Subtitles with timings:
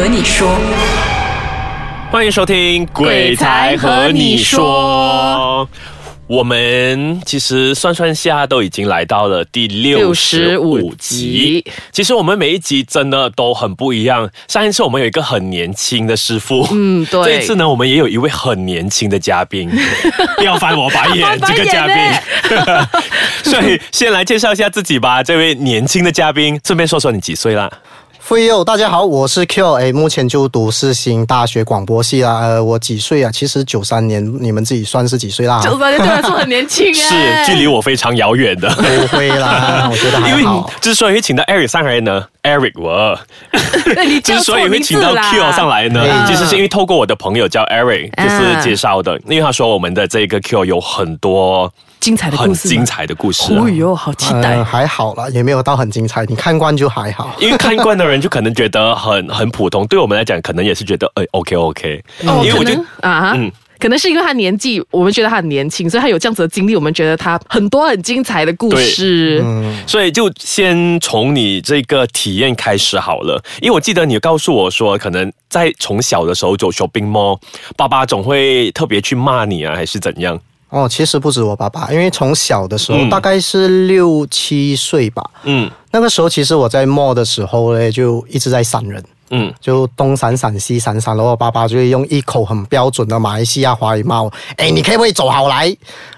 [0.00, 0.56] 和你说。
[2.10, 5.68] 欢迎收听《鬼才和你说》。
[6.26, 11.62] 我们其实算算下，都已经来到了第六十五集。
[11.92, 14.30] 其实我们每一集真的都很不一样。
[14.48, 17.22] 上一次我们有一个很年轻的师傅，嗯，对。
[17.22, 19.70] 这一次呢，我们也有一位很年轻的嘉宾。
[20.38, 21.96] 不要翻我白眼，这个嘉宾。
[23.52, 27.70] 所以先来介绍一下自己吧，这位年轻的嘉宾，顺便说说你几岁啦？
[28.30, 32.38] 飞友，大家好，我是 Q，哎，目前就读世新大学广播系啦。
[32.38, 33.30] 呃，我几岁啊？
[33.32, 35.60] 其实九三年，你们自己算是几岁啦？
[35.64, 38.70] 九三年对来说很年轻哎，是距离我非常遥远的。
[38.70, 40.70] 不会啦， 我觉得还好。
[40.80, 43.18] 之所以会请到 Eric 上来呢，Eric 我，
[44.22, 51.72] 之所以会请到 Q 上来呢，其实是因为透过我的朋友叫 Eric，就是介绍的，因为他说我们的这个 Q 有很多。
[52.00, 53.54] 精彩的故事，很精彩的故事。
[53.54, 54.64] 哦哟，好期待！
[54.64, 56.24] 还好啦，也没有到很精彩。
[56.26, 59.86] 你看惯就还好， 因为看惯的人就可能觉得很很普通。
[59.86, 62.04] 对我们来讲，可能也是觉得哎，OK OK。
[62.26, 69.40] 哦，因为我觉得啊，嗯，可能是因为他年纪，我们觉得他很年轻，所以他有这样子的经历，我们觉得他很多很精彩的故事。
[69.44, 73.42] 嗯，所以就先从你这个体验开始好了。
[73.60, 77.38] 因为我记得你告诉我说，可能在从小的时候走 shopping mall，
[77.76, 80.38] 爸爸总会特别去骂你啊，还是怎样？
[80.70, 85.22] 哦，其实不止我爸爸，因为从小的时候，大概是六七岁吧。
[85.42, 89.04] 嗯，那个时候其实我在 mall 的时候呢，就一直在闪人。
[89.32, 95.72] 嗯，就东闪闪西闪闪，然后我爸爸就会用一口很标准的马来西亚华语骂我：“哎，你可不可以走好来？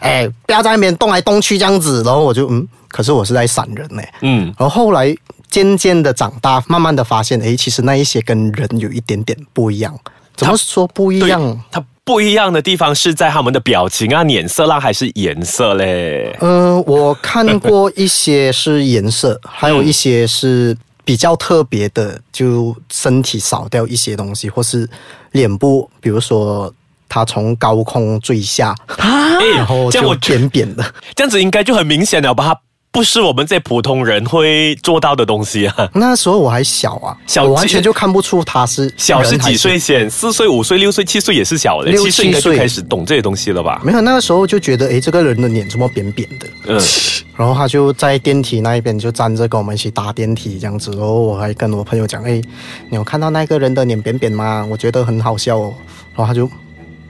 [0.00, 4.02] 哎，不要在那边动来动去这样子。”然后我就嗯，可是我是在闪人呢。
[4.20, 5.16] 嗯，然后后来
[5.50, 9.98] 渐渐的长大，慢慢的发现，哎，其实那一些跟人有一点点不一样。
[10.36, 11.62] 怎么说不一样？
[11.70, 11.82] 他。
[12.08, 16.34] 不一样的地方是在他们的表情啊、脸色啦，还是颜色嘞？
[16.40, 24.88] 嗯，我看过一些是颜色，还有一些是比较特别的，就身体少掉一些东西，或是
[25.32, 26.72] 脸部，比如说
[27.10, 32.56] 他从高空坠下啊，然后就扁扁的，这样子应该就很明显了吧？
[32.98, 35.88] 不是我们这普通人会做到的东西啊！
[35.94, 40.10] 那时候我还小啊，小完全就看不出他是小是几岁先？
[40.10, 43.80] 四岁、五岁、六岁、七岁也是小的，七岁应该就开始懂这些东西了吧？
[43.84, 46.46] 没有，那个时候就觉得，哎，这个人的脸怎么扁扁的？
[46.66, 46.80] 嗯，
[47.38, 52.42] 然后他就在电梯那一边就站着跟我们一起搭电梯这样子，然后我还跟我朋友讲，哎，
[52.90, 54.66] 你有看到那个人的脸扁扁吗？
[54.68, 55.72] 我觉得很好笑哦。
[56.16, 56.50] 然后他就，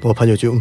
[0.02, 0.52] 我朋友就，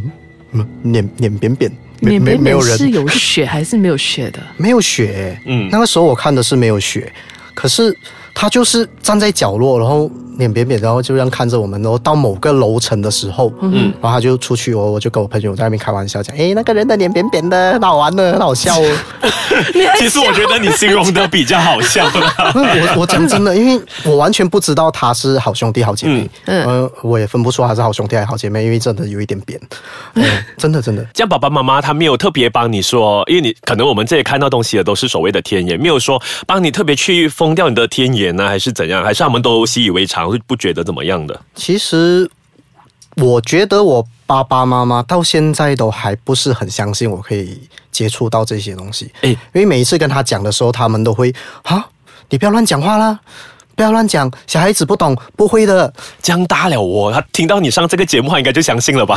[0.53, 1.69] 嗯，脸脸扁扁。
[1.99, 4.39] 没没没有人是有血还是没有血的？
[4.57, 7.11] 没有血，嗯，那个时候我看的是没有血，
[7.53, 7.95] 可是。
[8.39, 11.81] 他就是站在角落，然后脸扁扁，然后就这样看着我们。
[11.81, 18.95] 然后到某个楼层的时候，嗯，然后他就出去，我我就跟我朋友在那边开玩笑讲：“哎，那个人的脸扁扁的，很好玩的，很好笑哦。
[19.97, 22.05] ”其实我觉得你形容的比较好笑。
[22.55, 29.59] 我我讲真的，因为我完全不知道他是好兄弟好姐妹，嗯，我也分不出他是好兄弟还是好姐妹，因为真的有一点扁。
[30.13, 30.23] 嗯，
[30.57, 31.05] 真的真的。
[31.13, 38.27] 这样爸爸妈妈他没有特别帮你说，因为你可能我们这里看到东西的都是所谓的天眼，没有说帮你特别去封掉你的天眼。
[38.35, 39.03] 呢，还是怎样？
[39.03, 41.39] 还是他们都习以为常，不觉得怎么样的？
[41.55, 42.29] 其实，
[43.21, 47.59] 我觉得我爸爸妈妈到现在都还不是很相信我可以
[47.91, 49.11] 接触到这些东西。
[49.21, 51.33] 哎，因为每一次跟他讲的时候，他们都会
[51.63, 51.87] 啊，
[52.29, 53.19] 你不要乱讲话啦。
[53.75, 55.93] 不要乱讲，小孩子不懂，不会的。
[56.19, 59.15] 江大了我，他听到你上这个节目，他应该就相信了吧？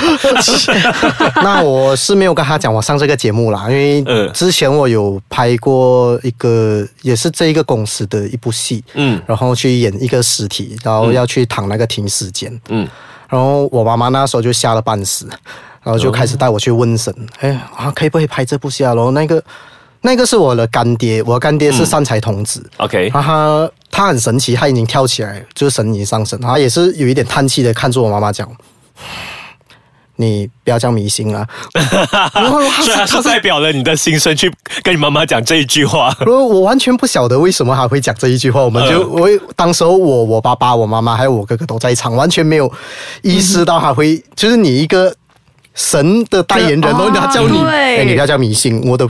[1.43, 12.87] 那我是没有跟他讲我上这个节目啦，因为 之前我有拍过一个，也是这一个公司的一部戏，嗯，然后去演一个尸体，然后要去躺那个停尸间，嗯，
[13.31, 15.27] 然后我妈妈那时候就吓了半死，
[15.83, 18.93] 然后就开始带我去问神，哎啊，可以不可以拍这部戏啊？
[18.95, 19.43] 然后那个。
[20.03, 22.67] 那个是我的干爹，我干爹是善财童子。
[22.79, 26.41] OK，他他很神奇，他已经跳起来，就是神已经上身。
[26.41, 28.51] 他也是有一点叹气的看着我妈妈讲
[30.20, 31.47] ：“你不要这样迷信啊！”
[32.34, 34.52] 然后他是代表了你的心声去
[34.82, 36.14] 跟你妈妈讲这一句话。
[36.26, 38.61] 我我完全不晓得为什么他会讲这一句话。
[38.62, 42.70] 我们就我当时候我我爸爸我妈妈还有我哥哥都在场，完全没有
[43.22, 45.14] 意识到他会就是你一个。
[45.72, 49.08] 神的代言人，然后他叫你，哎，你不要叫迷信，我的。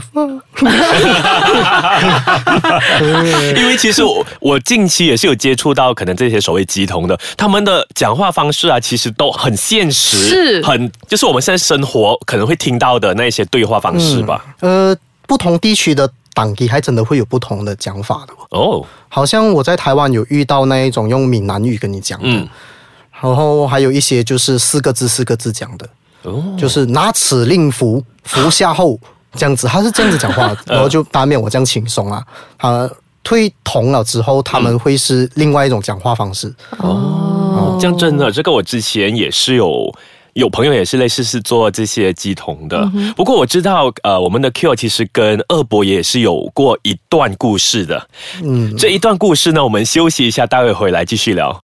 [3.57, 14.43] 因为其实我我近期也是有接触到可能这些所谓鸡同的，他们的讲话方式啊，其实都很现实，是很就是我们现在生活可能会听到的那些对话方式吧。
[14.59, 14.95] 呃，
[15.27, 18.85] 不同地区的党籍还真的会有不同的讲法的哦。
[19.09, 22.47] 好像我在台湾有遇到那一种用闽南语跟你讲的，
[23.21, 25.87] 然后还有一些就是四个字四个字讲的。
[26.23, 28.99] 哦就是拿此令符，符下后
[29.33, 32.23] 这样子，他是这样子讲话， 然后就当面我这样轻松啊。
[32.57, 32.89] 他
[33.23, 36.53] 退同了之后，他们会是另外一种讲话方式。
[36.79, 39.93] 哦，哦，这样真的，这个我之前也是有。
[40.33, 48.07] 有朋友也是类似是做这些鸡同的，不过我知道，呃，我们的 Q 其实跟二伯也是有过一段故事的。
[48.41, 51.59] 嗯，这一段故事呢，我们休息一下，待会回来继续聊。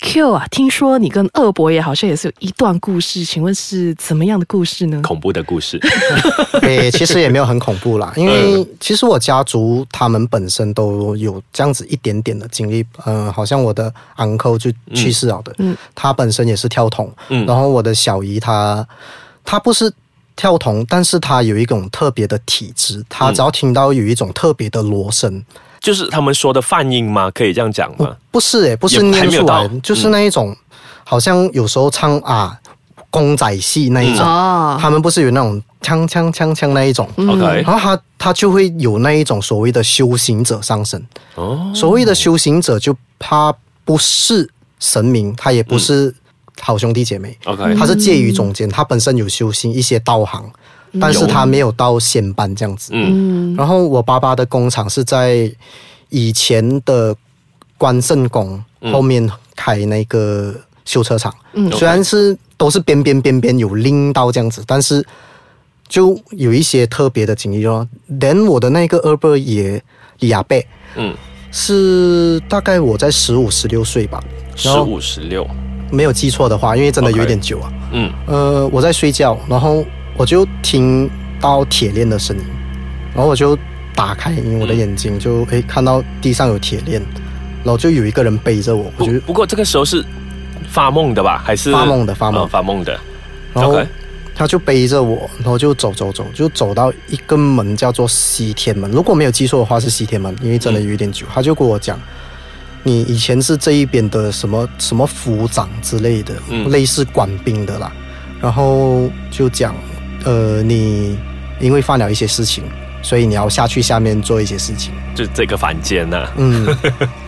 [0.00, 5.00] Q 啊，听说你跟二伯爷好像也是有一段故事，请问是怎么样的故事呢？
[5.02, 5.80] 恐怖的故事。
[6.62, 12.84] 诶，其实也没有很恐怖啦，因为其实我家族他们本身都有这样子一点点的经历。
[13.06, 18.86] 嗯，好像我的 uncle 就去世了的，嗯，他本身也是跳桶，嗯，然后我的小姨她，
[19.44, 19.90] 她不是
[20.36, 25.42] 跳童，但是她有一种特别的体质，她只要听到有一种特别的锣声。
[25.86, 27.30] 就是他们说的泛音吗？
[27.30, 28.16] 可以这样讲吗？
[28.32, 30.52] 不是诶，不是念出来，就是那一种，
[31.04, 32.58] 好像有时候唱啊
[33.08, 34.26] 公仔戏那一种，
[34.80, 41.00] 他们不是有那种锵锵锵锵那一种，OK，然后他他就会有那一种所谓的修行者上身。
[41.36, 43.54] 哦，所谓的修行者，就他
[43.84, 44.50] 不是
[44.80, 46.12] 神明，他也不是
[46.60, 50.50] 好兄弟姐妹，OK，他是介于中间，他本身有修行一些道行，
[51.00, 52.90] 但是他没有到先班这样子。
[52.94, 55.50] 嗯，然后我爸爸的工厂是在。
[56.08, 57.12] 以前的
[57.76, 58.62] 关圣宫
[58.92, 60.54] 后面开那个
[60.84, 61.68] 修车厂，嗯。
[61.72, 65.04] 虽然是都是边边边边有拎到这样子，但是
[65.88, 67.86] 就有一些特别的经历咯。
[68.06, 69.82] 连我的那个二伯爷
[70.20, 71.12] 李亚贝，嗯，
[71.50, 74.22] 是大概我在十五十六岁吧，
[74.54, 75.44] 十五十六，
[75.90, 77.72] 没有记错的话，因为真的有点久啊。
[77.90, 79.84] 嗯，呃，我在睡觉，然后
[80.16, 81.10] 我就听
[81.40, 82.44] 到铁链的声音，
[83.14, 83.58] 然后我就。
[83.96, 84.30] 打开
[84.60, 87.00] 我的眼睛，就诶看到地上有铁链，
[87.64, 88.92] 然后就有一个人背着我。
[88.98, 90.04] 我觉得不过这个时候是
[90.68, 91.42] 发梦的吧？
[91.42, 92.14] 还是发梦的？
[92.14, 93.00] 发梦发梦的。
[93.54, 93.80] 然后
[94.34, 98.90] 他就背着我，然后就走走走，就走到一个门叫做西天门。
[98.90, 101.24] 如果没有记错的话是西天门，因为真的有一点久。
[101.32, 101.98] 他就跟我讲，
[102.82, 106.34] 你以前是这一边的什么什么府长之类的，
[106.68, 107.90] 类似官兵的啦。
[108.42, 109.74] 然后就讲，
[110.26, 111.18] 呃，你
[111.58, 112.62] 因为犯了一些事情。
[113.02, 116.26] 所以你要下去下面做一些事情，就这个房间呢。
[116.36, 116.66] 嗯，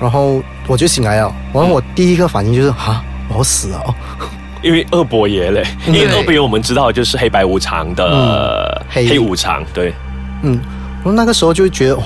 [0.01, 1.33] 然后我就醒来了。
[1.55, 3.95] 然后我第一个反应就是啊，我要死了，
[4.61, 9.95] 因为二伯爷嘞，因为二伯爷我们知道就是黑白无常的黑无常，对，
[10.43, 10.59] 嗯，
[11.05, 12.05] 我那个时候就觉得哇。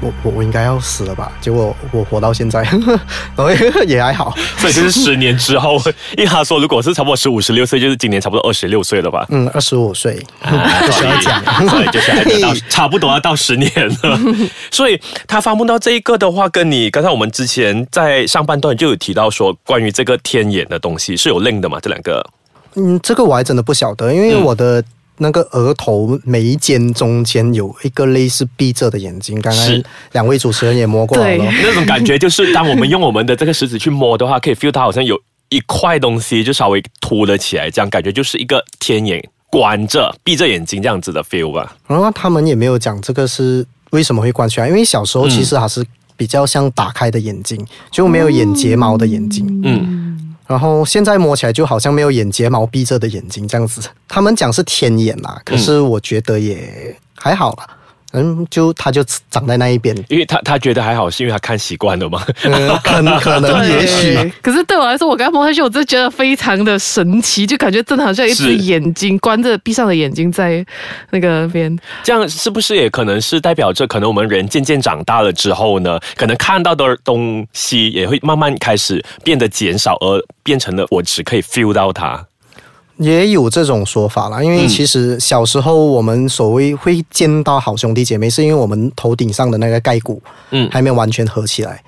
[0.00, 1.30] 我我我应该要死了吧？
[1.40, 2.62] 结果我活到现在，
[3.36, 3.50] 然后
[3.86, 4.34] 也还好。
[4.58, 5.76] 所以就是十年之后，
[6.16, 9.26] 因为他说如果是差不多十五十六岁，就是今年差不多二十六岁了吧？
[9.30, 13.70] 嗯，二十五岁，不需要讲，所以就是还到差不多要到十年
[14.02, 14.18] 了。
[14.70, 21.78] 所以他发梦到这一个的话，跟你刚才我们之前在上半段就有提到说，关于这个天眼的东西是有 link 的嘛？
[21.80, 22.24] 这两个，
[22.76, 24.82] 嗯，这个我还真的不晓得，因为我的。
[25.22, 29.82] 那个额头眉间中间有一个类似闭着的眼睛，刚刚
[30.12, 31.36] 两位主持人也摸过了。
[31.36, 35.20] 那种感觉就是，当我们用我们的这个食指去摸的话，可以 feel 它好像有
[35.50, 41.76] 一块东西就稍微凸了起来，这样感觉就是一个天眼关着闭着眼睛这样子的 feel 吧。
[41.86, 45.84] 然后他们也没有讲这个是为什么会关起来，因为小时候其实还是
[46.16, 49.60] 比较像打开的眼睛，就没有眼睫毛的眼睛。
[49.62, 50.29] 嗯。
[50.50, 57.68] 然后现在摸起来就好像没有眼睫毛闭着的眼睛这样子，他们讲是天眼啦，可是我觉得也还好啦。
[58.12, 62.24] 嗯，就他就长在那一边，因为他他觉得还好，是因为他看习惯了吗？
[62.82, 64.32] 可能可能 也许。
[64.42, 70.64] 可是对我来说，我刚摸下去，我真的觉得非常的神奇，就感觉真的好像一只眼睛关着、闭上的眼睛在
[71.10, 71.78] 那个边。
[72.02, 82.26] 这样是不是也可能是代表着，可能我们人渐渐长大了之后呢，可能看到的东西也会慢慢开始变得减少，而变成了我只可以 feel 到它。
[83.00, 91.82] 也有这种说法啦，因为其实小时候我们所谓会见到好兄弟姐妹，是因为我们头顶上的那个盖骨，嗯，还没有完全合起来。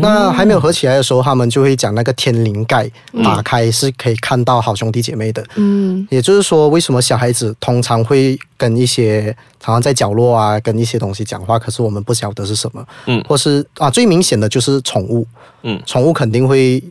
[0.00, 2.90] 那还没有合起来的时候，他们就会讲那个天灵盖
[3.22, 5.40] 打开是可以看到好兄弟姐妹的。
[5.54, 9.26] 嗯，也就是说，为什么小孩子通常会跟一些
[9.60, 12.84] 常常在角落啊，跟一些东西讲话，可是我们不晓得是什么。
[13.06, 15.24] 嗯，或是啊，最明显的就是宠物。
[15.62, 16.82] 嗯，宠物肯定会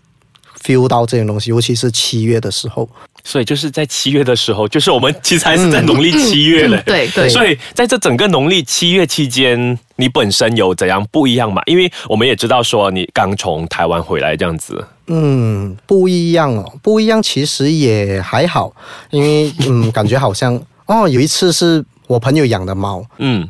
[0.65, 2.89] feel 到这些东西，尤其是七月的时候。
[3.27, 6.79] 所以就是在七月的时候，就是我们其实还是在农历七月嘞。
[6.85, 7.27] 对对。
[7.27, 11.59] 所以在这整个农历七月期间，你本身有怎样不一样嘛？
[11.65, 14.85] 因为我们也知道说你刚从台湾回来这样子。
[15.07, 18.71] 嗯，不一样哦，不一样，其实也还好，
[19.09, 23.47] 因为嗯，感觉好像哦，有一次是我朋友养的猫，嗯，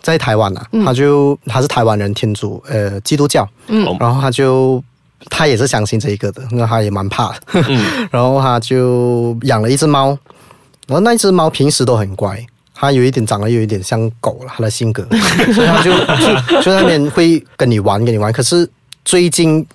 [0.00, 4.82] 在台湾啊，他就他是台湾人，天主呃基督教，嗯，然后他就。
[5.30, 7.34] 他也是相信这一个的，那他也蛮怕，
[8.10, 10.08] 然后他就养了一只猫，
[10.86, 15.06] 然后那只猫平时都很乖，它有一点长得有一点像狗了，它的性格，
[15.54, 18.32] 所以它就就就那边会跟你玩，跟你玩。
[18.32, 18.68] 可是
[19.04, 19.66] 最近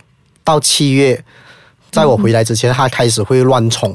[0.44, 1.24] 到七月，
[1.92, 3.92] 在我回来之前，它开始会乱冲，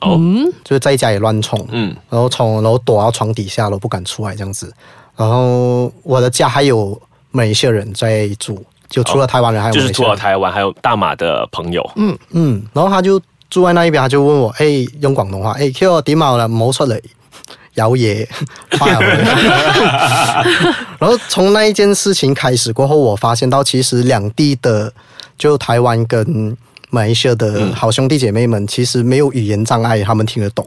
[0.00, 0.18] 哦，
[0.64, 4.72] 就是在家里乱冲，嗯，然后冲，然后躲到床底下了，不敢出来这样子。
[5.16, 11.84] 然后我的家还有每一些人在住，就除了台湾人，还有就是除了台湾，还有大马的朋友。
[11.96, 13.20] 嗯嗯，然后他就
[13.50, 17.00] 住在那一边，他就问我，哎，用广东话，哎，Q 点毛了，冇出嚟，
[17.74, 18.24] 有嘢。
[21.00, 24.92] 然后从那一件事情开始过后，我发现到其实两地的，
[25.36, 26.56] 就台湾跟
[26.90, 30.64] 马来西亚的好兄弟姐妹们，其实没有语言障碍，他们听得懂。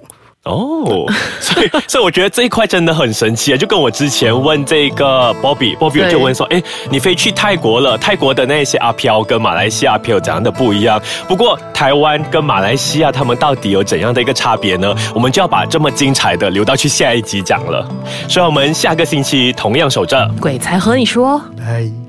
[0.47, 1.05] 哦，
[1.41, 3.57] 所以所以我觉得这一块真的很神奇啊！
[3.57, 7.97] 就跟我之前问这个 Bobby，Bobby 就问说：“哎，你飞去泰国了？
[7.97, 11.01] 泰国的那些阿飘跟马来西亚阿飘怎样的不一样？
[11.27, 14.95] 不过台湾跟马来西亚他们到底有怎样的一个差别呢？
[15.13, 17.87] 我们就要把这么精彩的留到去下一集讲了。
[18.29, 22.06] 所以我们下个星期同样守着鬼才和你说。”哎。